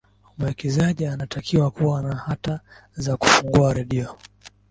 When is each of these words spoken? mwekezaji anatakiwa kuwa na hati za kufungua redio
mwekezaji 0.37 1.05
anatakiwa 1.05 1.71
kuwa 1.71 2.01
na 2.01 2.15
hati 2.15 2.51
za 2.95 3.17
kufungua 3.17 3.73
redio 3.73 4.17